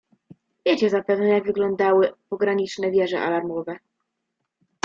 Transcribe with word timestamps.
"Wiecie 0.65 0.89
zapewne, 0.89 1.27
jak 1.29 1.43
wyglądały 1.45 2.13
pograniczne 2.29 2.91
wieże 2.91 3.21
alarmowe?" 3.21 3.75